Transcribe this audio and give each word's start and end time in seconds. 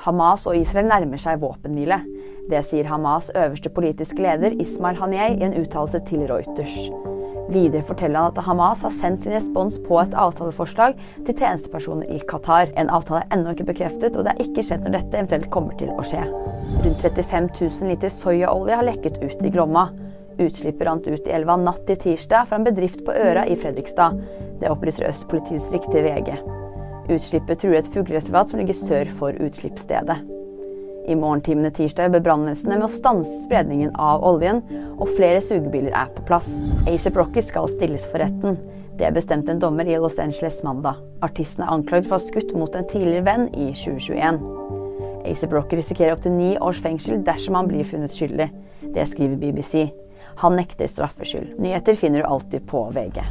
Hamas 0.00 0.46
og 0.48 0.56
Israel 0.56 0.88
nærmer 0.88 1.20
seg 1.20 1.42
våpenhvile. 1.42 2.00
Det 2.48 2.62
sier 2.64 2.88
Hamas' 2.88 3.28
øverste 3.36 3.68
politiske 3.68 4.22
leder 4.24 4.54
Ismail 4.56 4.96
Haniyeh 4.96 5.34
i 5.36 5.44
en 5.44 5.56
uttalelse 5.60 6.00
til 6.08 6.24
Reuters. 6.30 6.76
Videre 7.50 7.82
forteller 7.84 8.22
han 8.22 8.30
at 8.30 8.44
Hamas 8.46 8.84
har 8.86 8.94
sendt 8.94 9.20
sin 9.24 9.34
respons 9.34 9.76
på 9.84 9.98
et 10.00 10.14
avtaleforslag 10.14 10.94
til 11.26 11.36
tjenestepersoner 11.36 12.08
i 12.14 12.20
Qatar. 12.30 12.70
En 12.80 12.88
avtale 12.88 13.24
er 13.26 13.36
ennå 13.36 13.52
ikke 13.52 13.66
bekreftet, 13.72 14.16
og 14.16 14.24
det 14.24 14.32
er 14.32 14.44
ikke 14.46 14.64
skjedd 14.64 14.86
når 14.86 14.96
dette 14.96 15.18
eventuelt 15.18 15.50
kommer 15.52 15.76
til 15.80 15.90
å 15.92 16.06
skje. 16.06 16.22
Rundt 16.84 17.04
35 17.04 17.50
000 17.58 17.90
liter 17.90 18.14
soyaolje 18.14 18.78
har 18.80 18.88
lekket 18.88 19.20
ut 19.20 19.44
i 19.44 19.52
Glomma. 19.52 19.90
Utslippet 20.40 20.86
rant 20.88 21.10
ut 21.10 21.28
i 21.28 21.34
elva 21.36 21.58
natt 21.60 21.84
til 21.90 22.00
tirsdag 22.06 22.48
fra 22.48 22.56
en 22.56 22.64
bedrift 22.70 23.04
på 23.04 23.12
Øra 23.12 23.44
i 23.44 23.58
Fredrikstad. 23.58 24.16
Det 24.62 24.72
opplyser 24.72 25.10
Øst 25.10 25.28
politidistrikt 25.28 25.90
til 25.92 26.06
VG. 26.08 26.38
Utslippet 27.10 27.58
truer 27.58 27.80
et 27.80 27.88
fuglereservat 27.90 28.52
som 28.52 28.60
ligger 28.60 28.76
sør 28.76 29.08
for 29.18 29.34
utslippsstedet. 29.42 30.20
I 31.10 31.16
morgentimene 31.18 31.72
tirsdag 31.74 32.06
jobber 32.06 32.22
brannvesenet 32.22 32.76
med 32.76 32.86
å 32.86 32.92
stanse 32.92 33.32
spredningen 33.42 33.90
av 33.98 34.22
oljen, 34.26 34.60
og 35.00 35.10
flere 35.16 35.40
sugebiler 35.42 35.94
er 35.96 36.12
på 36.14 36.22
plass. 36.28 36.46
ASAP 36.86 37.18
Rocky 37.18 37.42
skal 37.42 37.66
stilles 37.72 38.04
for 38.12 38.22
retten. 38.22 38.58
Det 39.00 39.10
bestemte 39.16 39.50
en 39.50 39.62
dommer 39.62 39.88
i 39.88 39.96
Los 39.98 40.20
Angeles 40.22 40.60
mandag. 40.62 41.00
Artisten 41.24 41.64
er 41.64 41.72
anklaget 41.72 42.06
for 42.06 42.18
å 42.18 42.20
ha 42.20 42.26
skutt 42.28 42.54
mot 42.54 42.76
en 42.78 42.86
tidligere 42.86 43.26
venn 43.26 43.48
i 43.56 43.72
2021. 43.72 44.38
ASAP 45.32 45.56
Rocky 45.56 45.80
risikerer 45.80 46.14
opptil 46.14 46.36
ni 46.36 46.52
års 46.60 46.78
fengsel 46.84 47.24
dersom 47.26 47.58
han 47.58 47.72
blir 47.72 47.88
funnet 47.88 48.14
skyldig. 48.14 48.50
Det 48.94 49.08
skriver 49.10 49.40
BBC. 49.40 49.88
Han 50.44 50.56
nekter 50.60 50.88
straffskyld. 50.88 51.56
Nyheter 51.58 51.98
finner 51.98 52.22
du 52.22 52.30
alltid 52.30 52.68
på 52.70 52.86
VG. 52.94 53.24